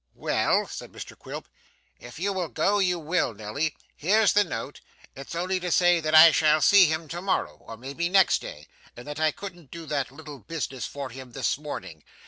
'Well,' 0.15 0.65
said 0.67 0.91
Mr 0.93 1.15
Quilp, 1.15 1.47
'if 1.99 2.17
you 2.17 2.33
will 2.33 2.47
go, 2.47 2.79
you 2.79 2.97
will, 2.97 3.35
Nelly. 3.35 3.75
Here's 3.95 4.33
the 4.33 4.43
note. 4.43 4.81
It's 5.15 5.35
only 5.35 5.59
to 5.59 5.69
say 5.69 5.99
that 5.99 6.15
I 6.15 6.31
shall 6.31 6.59
see 6.59 6.87
him 6.87 7.07
to 7.09 7.21
morrow 7.21 7.57
or 7.59 7.77
maybe 7.77 8.09
next 8.09 8.41
day, 8.41 8.67
and 8.97 9.07
that 9.07 9.19
I 9.19 9.29
couldn't 9.29 9.69
do 9.69 9.85
that 9.85 10.09
little 10.11 10.39
business 10.39 10.87
for 10.87 11.11
him 11.11 11.33
this 11.33 11.55
morning. 11.55 12.03